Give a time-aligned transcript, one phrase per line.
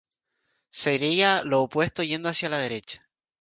[0.71, 3.07] Sería lo opuesto yendo hacia la derecha.